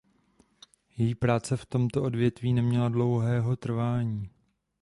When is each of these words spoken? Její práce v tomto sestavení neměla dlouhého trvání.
Její 0.97 1.15
práce 1.15 1.57
v 1.57 1.65
tomto 1.65 2.03
sestavení 2.11 2.53
neměla 2.53 2.89
dlouhého 2.89 3.55
trvání. 3.55 4.29